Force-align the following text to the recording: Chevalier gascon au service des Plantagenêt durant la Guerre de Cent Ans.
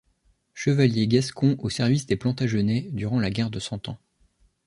Chevalier 0.55 1.07
gascon 1.07 1.57
au 1.59 1.69
service 1.69 2.07
des 2.07 2.15
Plantagenêt 2.15 2.89
durant 2.91 3.19
la 3.19 3.29
Guerre 3.29 3.51
de 3.51 3.59
Cent 3.59 3.87
Ans. 3.87 3.99